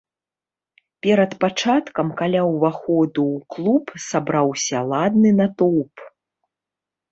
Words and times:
Перад 1.07 1.31
пачаткам 1.43 2.07
каля 2.21 2.41
ўваходу 2.53 3.23
ў 3.35 3.37
клуб 3.57 3.85
сабраўся 4.09 4.77
ладны 4.95 5.37
натоўп. 5.43 5.95